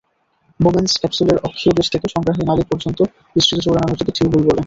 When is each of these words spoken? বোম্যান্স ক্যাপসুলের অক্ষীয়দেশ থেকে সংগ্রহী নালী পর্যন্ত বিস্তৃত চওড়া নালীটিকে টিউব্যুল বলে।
বোম্যান্স 0.59 0.93
ক্যাপসুলের 1.01 1.37
অক্ষীয়দেশ 1.47 1.87
থেকে 1.93 2.07
সংগ্রহী 2.13 2.41
নালী 2.45 2.63
পর্যন্ত 2.71 2.99
বিস্তৃত 3.35 3.59
চওড়া 3.65 3.81
নালীটিকে 3.81 4.15
টিউব্যুল 4.15 4.43
বলে। 4.43 4.59